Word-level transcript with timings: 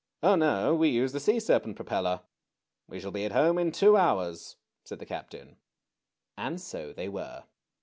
^^Oh, 0.23 0.35
no. 0.35 0.73
We 0.73 0.89
use 0.89 1.11
the 1.11 1.19
sea 1.19 1.39
serpent 1.39 1.75
propeller. 1.75 2.21
We 2.87 2.99
shall 2.99 3.11
be 3.11 3.23
at 3.23 3.33
home 3.33 3.59
in 3.59 3.71
two 3.71 3.97
hours,'' 3.97 4.55
said 4.83 4.97
the 4.97 5.05
captain. 5.05 5.57
And 6.35 6.59
so 6.59 6.91
they 6.91 7.07
were. 7.07 7.43